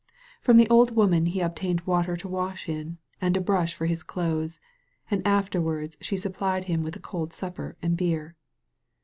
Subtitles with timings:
[0.41, 4.01] From the old woman he obtained water to wash in, and a brush for his
[4.01, 4.59] clothes,
[5.11, 8.35] and afterwards she supplied him with a cold supper and beer.